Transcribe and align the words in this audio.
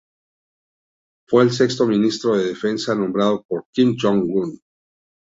Fue 1.29 1.43
el 1.43 1.51
sexto 1.51 1.85
ministro 1.85 2.35
de 2.35 2.45
defensa 2.45 2.95
nombrado 2.95 3.43
por 3.43 3.67
Kim 3.71 3.95
Jong-un. 4.01 4.59